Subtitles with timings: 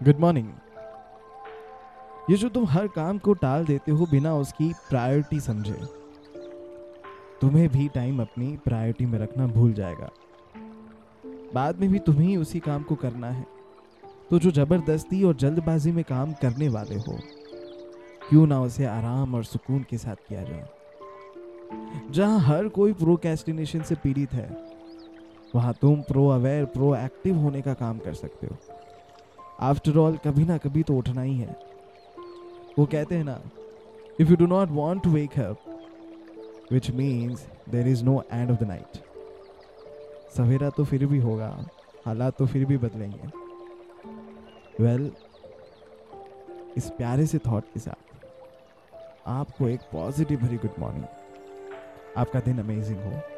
[0.00, 0.48] Good morning
[2.30, 5.76] ये जो तुम हर काम को टाल देते हो बिना उसकी प्रायोरिटी समझे,
[7.40, 10.10] तुम्हें भी टाइम अपनी प्रायोरिटी में रखना भूल जाएगा।
[11.54, 13.46] बाद में भी तुम्हें उसी काम को करना है।
[14.30, 17.18] तो जो ज़बरदस्ती और जल्दबाजी में काम करने वाले हो,
[18.28, 20.68] क्यों ना उसे आराम और सुकून के साथ किया जाए।
[22.10, 24.48] जहाँ हर कोई प्रोकेस्टिनेशन से पीड़ित है,
[25.54, 28.56] वहाँ तुम प्रो अवेयर प्रो एक्टिव होने का काम कर सकते हो।
[29.58, 31.56] आफ्टर ऑल कभी ना कभी तो उठना ही है।
[32.78, 33.40] वो कहते हैं ना
[34.20, 35.64] if you do not want to wake up
[36.72, 38.98] which means there is no end of the night
[40.36, 41.48] सवेरा तो फिर भी होगा
[42.06, 43.30] हालात तो फिर भी बदलेंगे।
[44.80, 45.16] वेल well,
[46.76, 48.16] इस प्यारे से थॉट के साथ
[49.26, 51.04] आपको एक पॉजिटिव भरी गुड मॉर्निंग
[52.16, 53.37] आपका दिन अमेजिंग हो।